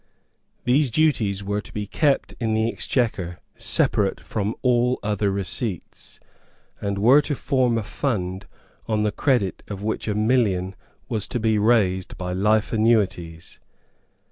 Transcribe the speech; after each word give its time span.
These 0.63 0.89
duties 0.89 1.43
were 1.43 1.61
to 1.61 1.71
be 1.71 1.85
kept 1.85 2.33
in 2.39 2.55
the 2.55 2.67
Exchequer 2.67 3.37
separate 3.55 4.19
from 4.19 4.55
all 4.63 4.99
other 5.03 5.29
receipts, 5.29 6.19
and 6.81 6.97
were 6.97 7.21
to 7.21 7.35
form 7.35 7.77
a 7.77 7.83
fund 7.83 8.47
on 8.87 9.03
the 9.03 9.11
credit 9.11 9.61
of 9.67 9.83
which 9.83 10.07
a 10.07 10.15
million 10.15 10.73
was 11.07 11.27
to 11.27 11.39
be 11.39 11.59
raised 11.59 12.17
by 12.17 12.33
life 12.33 12.73
annuities. 12.73 13.59